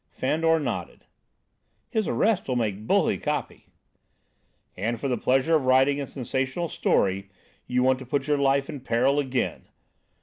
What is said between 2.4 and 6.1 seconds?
will make bully copy." "And for the pleasure of writing a